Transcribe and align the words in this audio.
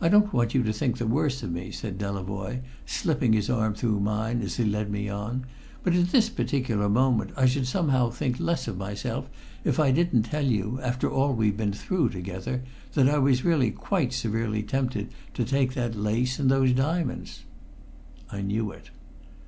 "I 0.00 0.08
don't 0.08 0.32
want 0.32 0.54
you 0.54 0.62
think 0.72 0.98
the 0.98 1.04
worse 1.04 1.42
of 1.42 1.50
me," 1.50 1.72
said 1.72 1.98
Delavoye, 1.98 2.60
slipping 2.86 3.32
his 3.32 3.50
arm 3.50 3.74
through 3.74 3.98
mine 3.98 4.42
as 4.42 4.58
he 4.58 4.64
led 4.64 4.92
me 4.92 5.08
on: 5.08 5.44
"but 5.82 5.92
at 5.96 6.12
this 6.12 6.28
particular 6.28 6.88
moment 6.88 7.32
I 7.36 7.46
should 7.46 7.66
somehow 7.66 8.10
think 8.10 8.38
less 8.38 8.68
of 8.68 8.78
myself 8.78 9.28
if 9.64 9.80
I 9.80 9.90
didn't 9.90 10.22
tell 10.22 10.46
you, 10.46 10.78
after 10.84 11.10
all 11.10 11.34
we've 11.34 11.56
been 11.56 11.72
through 11.72 12.10
together, 12.10 12.62
that 12.94 13.08
I 13.10 13.18
was 13.18 13.44
really 13.44 13.72
quite 13.72 14.12
severely 14.12 14.62
tempted 14.62 15.08
to 15.34 15.44
take 15.44 15.74
that 15.74 15.96
lace 15.96 16.38
and 16.38 16.48
those 16.48 16.72
diamonds!" 16.72 17.42
I 18.30 18.40
knew 18.40 18.70
it. 18.70 18.90